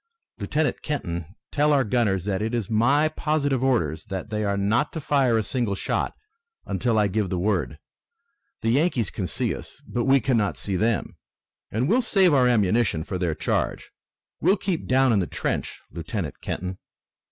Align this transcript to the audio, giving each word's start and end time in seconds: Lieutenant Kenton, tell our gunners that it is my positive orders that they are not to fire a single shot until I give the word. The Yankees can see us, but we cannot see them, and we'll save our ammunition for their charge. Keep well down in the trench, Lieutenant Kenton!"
Lieutenant 0.39 0.81
Kenton, 0.81 1.35
tell 1.51 1.71
our 1.71 1.83
gunners 1.83 2.25
that 2.25 2.41
it 2.41 2.55
is 2.55 2.71
my 2.71 3.07
positive 3.07 3.63
orders 3.63 4.05
that 4.05 4.31
they 4.31 4.43
are 4.43 4.57
not 4.57 4.91
to 4.93 4.99
fire 4.99 5.37
a 5.37 5.43
single 5.43 5.75
shot 5.75 6.15
until 6.65 6.97
I 6.97 7.07
give 7.07 7.29
the 7.29 7.37
word. 7.37 7.77
The 8.61 8.71
Yankees 8.71 9.11
can 9.11 9.27
see 9.27 9.53
us, 9.53 9.79
but 9.87 10.05
we 10.05 10.19
cannot 10.19 10.57
see 10.57 10.75
them, 10.75 11.17
and 11.69 11.87
we'll 11.87 12.01
save 12.01 12.33
our 12.33 12.47
ammunition 12.47 13.03
for 13.03 13.19
their 13.19 13.35
charge. 13.35 13.91
Keep 14.61 14.79
well 14.79 14.87
down 14.87 15.13
in 15.13 15.19
the 15.19 15.27
trench, 15.27 15.79
Lieutenant 15.91 16.41
Kenton!" 16.41 16.79